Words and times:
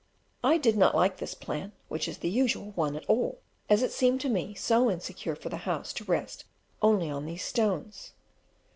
I 0.43 0.57
did 0.57 0.77
not 0.77 0.95
like 0.95 1.17
this 1.17 1.35
plan 1.35 1.73
(which 1.87 2.07
is 2.07 2.17
the 2.17 2.27
usual 2.27 2.71
one) 2.71 2.95
at 2.95 3.05
all, 3.05 3.37
as 3.69 3.83
it 3.83 3.91
seemed 3.91 4.19
to 4.21 4.29
me 4.29 4.55
so 4.55 4.89
insecure 4.89 5.35
for 5.35 5.49
the 5.49 5.57
house 5.57 5.93
to 5.93 6.03
rest 6.05 6.43
only 6.81 7.11
on 7.11 7.27
these 7.27 7.43
stones. 7.43 8.13